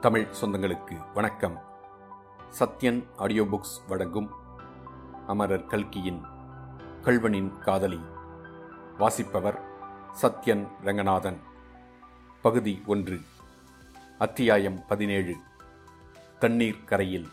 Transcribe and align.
தமிழ் 0.00 0.26
சொந்தங்களுக்கு 0.40 1.12
வணக்கம். 1.14 1.62
Sathyan 2.58 3.06
audio 3.16 3.42
books 3.42 3.88
வழங்கும் 3.88 4.30
அமரர் 5.26 5.66
கல்கியின் 5.66 6.22
கல்வனின் 7.02 7.58
காதலி. 7.58 8.00
வாசிப்பவர் 8.98 9.60
சத்யன் 10.22 10.68
ரங்கநாதன். 10.82 11.40
பகுதி 12.42 12.82
ஒன்று. 12.86 13.20
அத்தியாயம் 14.18 14.86
பதினேழு. 14.86 15.36
தண்ணீர் 16.38 16.84
கரையில். 16.84 17.28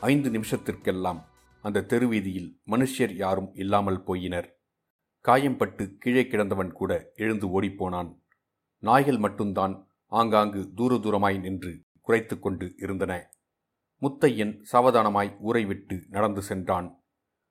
ஐந்து 0.00 0.30
நிமிஷத்திற்கெல்லாம் 0.30 1.22
அந்த 1.62 1.84
தெருவீதியில் 1.88 2.60
மனுஷ்யர் 2.66 3.16
யாரும் 3.16 3.54
இல்லாமல் 3.54 4.04
போயினர். 4.06 4.48
காயம்பட்டு 5.28 5.96
கீழே 5.98 6.26
கிடந்தவன் 6.26 6.72
கூட 6.72 7.10
எழுந்து 7.14 7.62
ஓடிப்போனான். 7.62 8.20
நாய்கள் 8.82 9.18
மட்டும்தான் 9.18 9.88
ஆங்காங்கு 10.06 10.72
தூர 10.74 10.94
தூரமாய் 10.94 11.40
நின்று 11.40 11.82
குறைத்து 12.00 12.38
கொண்டு 12.38 12.74
இருந்தன. 12.76 13.30
முத்தையன் 14.00 14.64
சாவதானமாய் 14.72 15.36
ஊரை 15.40 15.64
விட்டு 15.64 16.04
நடந்து 16.08 16.42
சென்றான். 16.42 17.04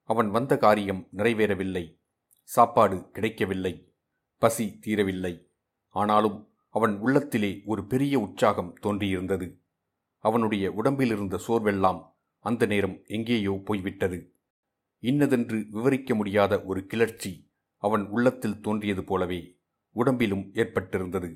அவன் 0.04 0.30
வந்த 0.30 0.58
காரியம் 0.58 1.08
நிறைவேறவில்லை. 1.16 2.02
சாப்பாடு 2.44 3.10
கிடைக்கவில்லை. 3.12 3.94
பசி 4.38 4.80
தீரவில்லை. 4.86 5.46
ஆனாலும் 5.88 6.54
அவன் 6.70 7.00
உள்ளத்திலே 7.00 7.62
ஒரு 7.66 7.86
பெரிய 7.86 8.20
உற்சாகம் 8.20 8.76
தோன்றியிருந்தது. 8.82 9.60
அவனுடைய 10.18 10.72
உடம்பிலிருந்த 10.72 11.40
சோர்வெல்லாம் 11.48 12.06
அந்த 12.40 12.66
நேரம் 12.66 13.02
எங்கேயோ 13.06 13.62
போய்விட்டது. 13.66 14.36
இன்னதென்று 15.00 15.66
விவரிக்க 15.70 16.16
முடியாத 16.16 16.64
ஒரு 16.64 16.86
கிளர்ச்சி 16.86 17.52
அவன் 17.78 18.08
உள்ளத்தில் 18.08 18.62
தோன்றியது 18.62 19.04
போலவே 19.04 19.60
உடம்பிலும் 19.92 20.54
ஏற்பட்டிருந்தது. 20.54 21.30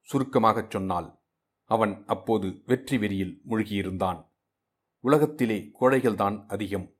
சுருக்கமாகச் 0.00 0.70
சொன்னால் 0.70 1.20
அவன் 1.64 2.04
அப்போது 2.06 2.62
வெற்றி 2.66 2.98
வெறியில் 2.98 3.40
மூழ்கியிருந்தான். 3.48 4.20
உலகத்திலே 5.00 5.70
கோழைகள்தான் 5.80 6.44
அதிகம். 6.48 6.94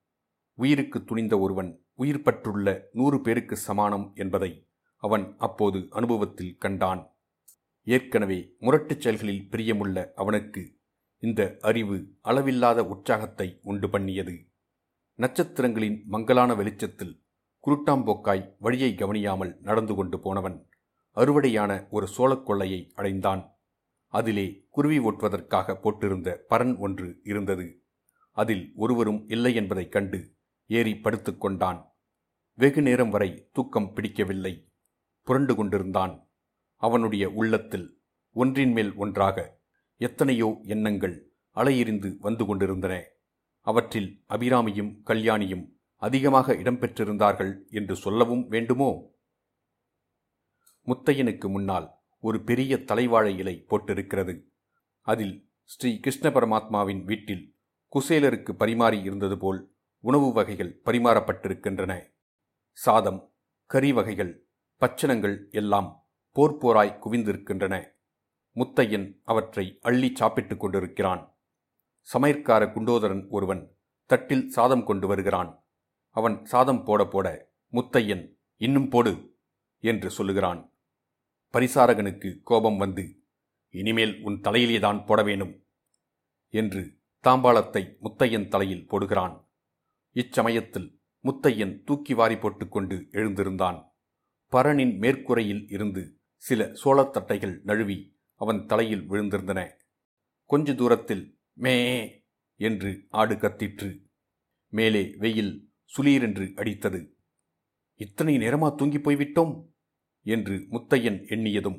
உயிருக்கு 0.55 1.05
துணிந்த 1.05 1.39
ஒருவன் 1.39 1.85
உயிர் 1.95 2.23
பற்றுள்ள 2.23 2.83
நூறு 2.93 3.21
பேருக்கு 3.21 3.57
சமானம் 3.57 4.13
என்பதை 4.15 4.69
அவன் 4.97 5.35
அப்போது 5.39 5.87
அனுபவத்தில் 5.91 6.57
கண்டான். 6.57 7.17
ஏற்கனவே 7.83 8.55
முரட்டுச் 8.59 9.01
செயல்களில் 9.01 9.49
பிரியமுள்ள 9.51 10.13
அவனுக்கு 10.15 10.77
இந்த 11.19 11.57
அறிவு 11.61 12.17
அளவில்லாத 12.21 12.85
உற்சாகத்தை 12.85 13.61
உண்டு 13.63 13.91
பண்ணியது. 13.91 14.47
நட்சத்திரங்களின் 15.15 16.05
மங்கலான 16.07 16.55
வெளிச்சத்தில் 16.55 17.15
குருட்டாம்போக்காய் 17.67 18.55
வழியை 18.59 18.95
கவனியாமல் 18.95 19.59
நடந்து 19.61 19.95
கொண்டு 19.95 20.21
போனவன் 20.21 20.69
அறுவடையான 21.19 21.89
ஒரு 21.91 22.09
சோளக்கொள்ளையை 22.17 22.91
அடைந்தான். 22.95 23.59
அதிலே 24.07 24.67
குருவி 24.71 24.99
ஒட்டுவதற்காக 24.99 25.73
போட்டிருந்த 25.73 26.39
பரன் 26.51 26.79
ஒன்று 26.79 27.21
இருந்தது. 27.23 27.83
அதில் 28.33 28.73
ஒருவரும் 28.77 29.29
இல்லை 29.29 29.55
என்பதைக் 29.55 29.93
கண்டு 29.93 30.37
ஏறி 30.67 30.97
படுத்து 30.97 31.39
கொண்டான். 31.39 31.93
வெகு 32.55 32.83
நேரம் 32.83 33.11
வரை 33.11 33.49
தூக்கம் 33.53 33.93
பிடிக்கவில்லை. 33.93 34.71
புரண்டு 35.23 35.55
கொண்டிருந்தான். 35.55 36.31
அவனுடைய 36.77 37.31
உள்ளத்தில் 37.31 38.01
ஒன்றின் 38.33 38.73
மேல் 38.73 38.95
ஒன்றாக 38.95 39.61
எத்தனையோ 39.97 40.59
எண்ணங்கள் 40.63 41.33
அலையிறிந்து 41.55 42.17
வந்து 42.19 42.47
கொண்டிருந்தன. 42.47 43.05
அவற்றில் 43.61 44.25
அபிராமியும் 44.29 45.01
கல்யாணியும் 45.07 45.71
அதிகமாக 45.97 46.53
இடம்பெற்றிருந்தார்கள் 46.53 47.69
என்று 47.71 47.97
சொல்லவும் 47.97 48.49
வேண்டுமோ? 48.49 49.17
முத்தையனுக்கு 50.89 51.49
முன்னால் 51.49 51.95
ஒரு 52.21 52.43
பெரிய 52.43 52.77
தலைவாழை 52.77 53.39
இலை 53.39 53.65
போட்டிருக்கிறது. 53.69 54.43
அதில் 55.01 55.51
ஸ்ரீ 55.65 56.01
கிருஷ்ண 56.01 56.31
பரமாத்மாவின் 56.31 57.05
வீட்டில் 57.05 57.57
குசேலருக்கு 57.95 58.53
பரிமாறி 58.53 59.03
இருந்தது 59.03 59.39
போல் 59.39 59.75
உணவு 60.01 60.33
வகைகள் 60.33 60.81
பரிமாறப்பட்டிருக்கின்றன. 60.85 62.15
சாதம் 62.73 63.35
கறி 63.67 63.93
வகைகள் 63.93 64.49
பச்சனங்கள் 64.81 65.51
எல்லாம் 65.51 66.09
போர் 66.33 66.57
போராய் 66.57 66.99
குவிந்திருக்கின்றன. 67.05 67.85
முத்தையன் 68.55 69.21
அவற்றை 69.25 69.79
அள்ளி 69.83 70.13
சாப்பிட்டுக் 70.15 70.61
கொண்டிருக்கிறான். 70.61 71.39
சமையற்கார 72.01 72.67
குண்டோதரன் 72.67 73.29
ஒருவன் 73.29 73.77
தட்டில் 74.07 74.49
சாதம் 74.49 74.85
கொண்டு 74.85 75.07
வருகிறான். 75.07 75.67
அவன் 76.11 76.45
சாதம் 76.45 76.85
போட 76.85 77.05
போட 77.05 77.53
முத்தையன் 77.73 78.39
இன்னும் 78.57 78.89
போடு 78.89 79.37
என்று 79.79 80.11
சொல்லுகிறான். 80.11 80.73
பரிசாரகனுக்கு 81.53 82.43
கோபம் 82.43 82.77
வந்து 82.77 83.23
இனிமேல் 83.69 84.21
உன் 84.23 84.41
தலையிலேதான் 84.41 85.07
போட 85.07 85.23
வேணும் 85.23 85.65
என்று 86.49 86.97
தாம்பாளத்தை 87.23 87.83
முத்தையன் 88.03 88.49
தலையில் 88.49 88.87
போடுகிறான். 88.91 89.47
இச்சமயத்தில் 90.13 91.01
முத்தையன் 91.23 91.83
தூக்கி 91.83 92.15
வாரி 92.15 92.37
போட்டுக்கொண்டு 92.37 93.09
எழுந்திருந்தான். 93.13 93.85
பரனின் 94.53 94.99
மேற்கூரையில் 94.99 95.73
இருந்து 95.73 96.21
சில 96.37 96.65
சோளத்தட்டைகள் 96.85 97.61
நழுவி 97.63 98.17
அவன் 98.35 98.67
தலையில் 98.67 99.11
விழுந்திருந்தன. 99.11 99.71
கொஞ்ச 100.45 100.75
தூரத்தில் 100.75 101.39
மே 101.53 101.77
என்று 102.55 103.07
ஆடு 103.09 103.35
கத்திற்று 103.35 104.03
மேலே 104.69 105.15
வெயில் 105.19 105.71
சுளீரென்று 105.97 106.47
அடித்தது. 106.55 107.11
இத்தனை 107.95 108.37
நேரமா 108.37 108.75
தூங்கி 108.75 108.99
போய்விட்டோம்? 108.99 109.55
என்று 110.29 110.57
முத்தையன் 110.71 111.21
எண்ணியதும் 111.35 111.79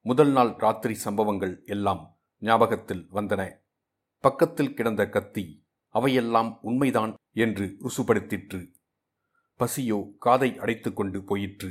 முதல் 0.00 0.30
நாள் 0.30 0.54
ராத்திரி 0.56 0.94
சம்பவங்கள் 0.94 1.62
எல்லாம் 1.64 2.20
ஞாபகத்தில் 2.38 3.08
வந்தன. 3.14 3.58
பக்கத்தில் 4.18 4.74
கிடந்த 4.74 5.08
கத்தி 5.08 5.64
அவையெல்லாம் 5.88 6.58
உண்மைதான் 6.62 7.14
என்று 7.32 7.76
ருசுப்படுத்திற்று 7.82 8.60
பசியோ 9.56 9.98
காதை 10.18 10.58
அடைத்து 10.58 10.92
கொண்டு 10.92 11.24
போயிற்று. 11.24 11.70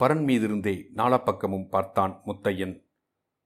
பரன் 0.00 0.24
மீதிருந்தே 0.28 0.74
நாலாப்பக்கமும் 0.96 1.68
பார்த்தான் 1.68 2.20
முத்தையன். 2.26 2.74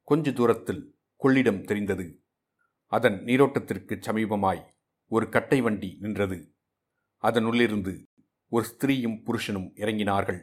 கொஞ்ச 0.02 0.32
தூரத்தில் 0.32 0.82
கொள்ளிடம் 1.20 1.64
தெரிந்தது. 1.64 2.22
அதன் 2.86 3.18
நீரோட்டத்திற்கு 3.24 3.94
சமீபமாய் 4.00 4.62
ஒரு 5.06 5.28
கட்டை 5.28 5.60
வண்டி 5.60 5.96
நின்றது. 6.00 6.38
அதனுள்ளிருந்து 7.22 7.92
ஒரு 8.48 8.64
ஸ்திரீயும் 8.70 9.18
புருஷனும் 9.24 9.68
இறங்கினார்கள். 9.74 10.40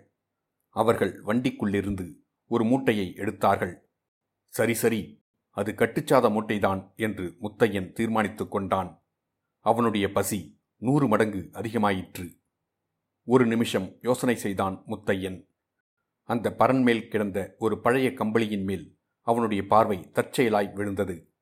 அவர்கள் 0.75 1.23
வண்டிக்குள்ளிருந்து 1.23 2.15
ஒரு 2.47 2.63
மூட்டையை 2.63 3.15
எடுத்தார்கள். 3.15 3.89
சரி 4.47 4.73
சரி 4.73 5.23
அது 5.49 5.71
கட்டுச்சாத 5.71 6.29
மூட்டைதான் 6.29 6.95
என்று 6.95 7.35
முத்தையன் 7.41 7.91
தீர்மானித்துக் 7.91 8.51
கொண்டான். 8.51 9.03
அவனுடைய 9.59 10.11
பசி 10.11 10.59
நூறு 10.77 11.07
மடங்கு 11.07 11.49
அதிகமாயிற்று. 11.53 12.41
ஒரு 13.23 13.45
நிமிஷம் 13.45 13.97
யோசனை 14.01 14.35
செய்தான் 14.35 14.83
முத்தையன். 14.87 15.49
அந்த 16.23 16.55
பரன்மேல் 16.59 17.07
கிடந்த 17.07 17.55
ஒரு 17.57 17.81
பழைய 17.81 18.09
கம்பளியின் 18.09 18.63
மேல் 18.63 18.99
அவனுடைய 19.21 19.65
பார்வை 19.65 20.09
தற்செயலாய் 20.13 20.73
விழுந்தது. 20.73 21.33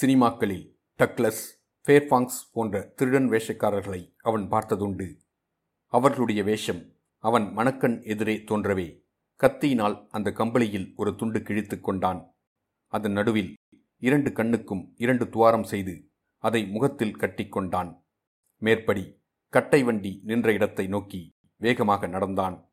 சினிமாக்களில் 0.00 0.66
டக்லஸ் 0.98 1.44
ஃபேர்ஃபாங்ஸ் 1.86 2.40
போன்ற 2.52 2.92
திருடன் 2.96 3.30
வேஷக்காரர்களை 3.30 4.14
அவன் 4.18 4.50
பார்த்ததுண்டு. 4.50 5.14
அவர்களுடைய 5.86 6.42
வேஷம் 6.42 6.97
அவன் 7.18 7.52
மணக்கண் 7.52 8.02
எதிரே 8.02 8.34
தோன்றவே. 8.36 9.02
கத்தியினால் 9.40 10.06
அந்த 10.10 10.30
கம்பளியில் 10.30 10.94
ஒரு 10.96 11.14
துண்டு 11.14 11.42
கிழித்து 11.42 11.80
கொண்டான். 11.80 12.36
அதன் 12.86 13.12
நடுவில் 13.12 13.54
இரண்டு 13.98 14.32
கண்ணுக்கும் 14.32 14.94
இரண்டு 14.96 15.28
துவாரம் 15.28 15.64
செய்து 15.64 16.10
அதை 16.38 16.66
முகத்தில் 16.66 17.16
கட்டிக்கொண்டான் 17.16 17.90
மேற்படி 18.56 19.20
கட்டை 19.48 19.82
வண்டி 19.82 20.20
நின்ற 20.24 20.52
இடத்தை 20.52 20.86
நோக்கி 20.86 21.34
வேகமாக 21.56 22.06
நடந்தான். 22.06 22.72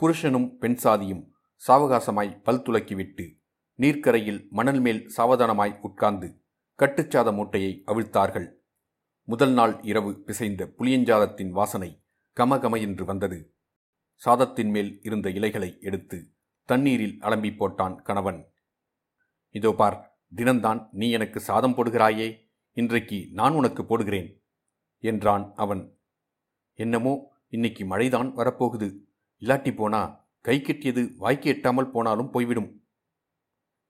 புருஷனும் 0.00 0.48
பெண் 0.58 0.78
சாதியும் 0.82 1.30
சாவகாசமாய் 1.68 2.42
பல் 2.42 2.62
துலக்கிவிட்டு 2.62 3.40
நீர்க்கரையில் 3.78 4.48
மணல் 4.48 4.80
மேல் 4.80 5.10
சாவதானமாய் 5.16 5.78
உட்கார்ந்து 5.80 6.28
கட்டுச்சாத 6.78 7.32
மூட்டையை 7.32 7.82
அவிழ்த்தார்கள். 7.86 8.48
முதல் 9.24 9.52
நாள் 9.52 9.82
இரவு 9.82 10.12
பிசைந்த 10.26 10.62
புளியஞ்சாதத்தின் 10.78 11.50
வாசனை 11.50 12.02
கமகம 12.36 12.80
என்று 12.80 13.04
வந்தது. 13.04 13.51
சாதத்தின் 14.22 14.70
மேல் 14.70 15.00
இருந்த 15.02 15.28
இலைகளை 15.30 15.78
எடுத்து 15.80 16.18
தண்ணீரில் 16.68 17.16
அலம்பி 17.20 17.50
போட்டான் 17.56 17.96
கணவன். 18.02 18.40
இதோ 19.54 19.72
பார் 19.72 19.96
தினந்தான் 20.34 20.80
நீ 20.92 21.10
எனக்கு 21.10 21.40
சாதம் 21.40 21.74
போடுகிறாயே 21.76 22.28
இன்றைக்கு 22.76 23.18
நான் 23.32 23.52
உனக்கு 23.52 23.82
போடுகிறேன் 23.82 24.28
என்றான் 25.04 25.52
அவன். 25.54 25.82
என்னமோ 26.78 27.14
இன்னைக்கு 27.48 27.84
மழைதான் 27.84 28.30
வரப்போகுது 28.32 28.88
இல்லாட்டி 29.42 29.74
போனா 29.74 30.02
கை 30.44 30.56
கெட்டியது 30.58 31.02
வாய்க்கு 31.16 31.48
எட்டாமல் 31.52 31.90
போனாலும் 31.90 32.30
போய்விடும் 32.30 32.70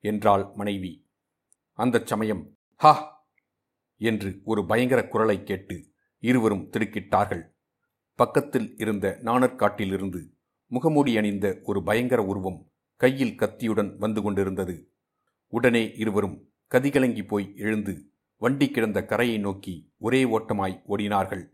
என்றாள் 0.04 0.44
மனைவி. 0.54 0.92
அந்தச் 1.78 2.06
சமயம் 2.06 2.42
ஹா! 2.80 2.92
என்று 4.00 4.30
ஒரு 4.44 4.66
பயங்கர 4.66 5.00
குரலை 5.08 5.42
கேட்டு 5.42 5.76
இருவரும் 6.22 6.68
திடுக்கிட்டார்கள். 6.72 7.44
பக்கத்தில் 8.14 8.74
இருந்த 8.76 9.18
நாணற்காட்டிலிருந்து 9.22 10.20
முகமூடி 10.66 11.16
அணிந்த 11.16 11.60
ஒரு 11.62 11.82
பயங்கர 11.82 12.22
உருவம் 12.22 12.70
கையில் 12.96 13.34
கத்தியுடன் 13.34 13.96
வந்து 13.96 14.22
கொண்டிருந்தது. 14.22 14.90
உடனே 15.48 15.92
இருவரும் 15.94 16.52
கதிகலங்கி 16.70 17.26
போய் 17.26 17.52
எழுந்து 17.56 18.10
வண்டி 18.36 18.70
கிடந்த 18.70 19.04
கரையை 19.04 19.38
நோக்கி 19.38 19.92
ஒரே 19.98 20.24
ஓட்டமாய் 20.24 20.82
ஓடினார்கள். 20.88 21.44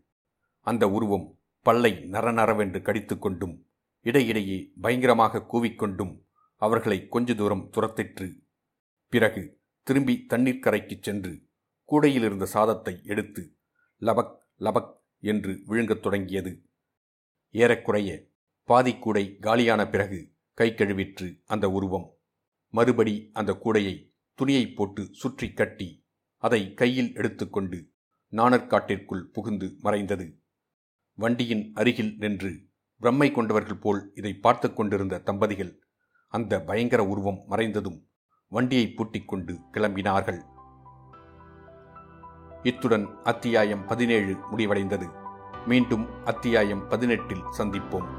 அந்த 0.59 0.89
உருவம் 0.89 1.37
பல்லை 1.61 1.93
நரநரவென்று 2.11 2.81
கடித்துக்கொண்டும் 2.81 3.55
இடையிடையே 4.01 4.71
பயங்கரமாக 4.81 5.45
கூவிக்கொண்டும் 5.53 6.25
அவர்களை 6.55 7.07
கொஞ்ச 7.07 7.33
தூரம் 7.33 7.69
துரத்திற்று. 7.73 8.35
பிறகு 9.09 9.59
திரும்பி 9.83 10.25
தண்ணீர் 10.25 10.63
கரைக்குச் 10.63 11.03
சென்று 11.03 11.47
கூடையிலிருந்த 11.91 12.43
சாதத்தை 12.43 13.01
எடுத்து 13.03 13.55
லபக் 14.01 14.35
லபக் 14.59 14.98
என்று 15.19 15.61
விழுங்கத் 15.65 16.01
தொடங்கியது. 16.01 16.51
ஏறக்குறைய 17.55 18.27
பாதிக்கூடை 18.69 19.39
காலியான 19.39 19.89
பிறகு 19.89 20.19
கை 20.53 20.69
கழுவிற்று 20.71 21.27
அந்த 21.45 21.69
உருவம். 21.69 22.07
மறுபடி 22.73 23.29
அந்த 23.33 23.51
கூடையை 23.63 23.95
துணியை 24.33 24.67
போட்டு 24.67 25.07
சுற்றி 25.11 25.53
கட்டி 25.53 26.05
அதை 26.37 26.73
கையில் 26.73 27.15
எடுத்துக்கொண்டு 27.15 27.91
நாணற்காட்டிற்குள் 28.33 29.23
புகுந்து 29.23 29.75
மறைந்தது. 29.81 30.27
வண்டியின் 31.13 31.71
அருகில் 31.73 32.17
நின்று 32.17 32.51
பிரம்மை 33.01 33.31
கொண்டவர்கள் 33.31 33.77
போல் 33.77 34.11
இதை 34.13 34.33
பார்த்து 34.33 34.73
கொண்டிருந்த 34.73 35.19
தம்பதிகள் 35.19 35.73
அந்த 36.27 36.61
பயங்கர 36.63 37.05
உருவம் 37.05 37.41
மறைந்ததும் 37.49 37.99
வண்டியை 38.47 38.87
பூட்டிக் 38.91 39.27
கொண்டு 39.27 39.53
கிளம்பினார்கள். 39.73 40.41
இத்துடன் 42.63 43.09
அத்தியாயம் 43.23 43.85
பதினேழு 43.85 44.35
முடிவடைந்தது. 44.51 45.09
மீண்டும் 45.65 46.25
அத்தியாயம் 46.25 46.87
பதினெட்டில் 46.87 47.43
சந்திப்போம். 47.57 48.18